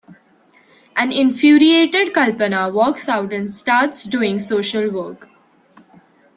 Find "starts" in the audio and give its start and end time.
3.53-4.05